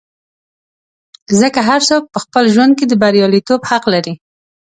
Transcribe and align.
ځکه 1.39 1.59
هر 1.69 1.81
څوک 1.89 2.03
په 2.13 2.19
خپل 2.23 2.43
ژوند 2.53 2.71
کې 2.77 2.85
د 2.87 2.93
بریالیتوب 3.01 3.61
حق 3.69 3.83
لري. 3.93 4.13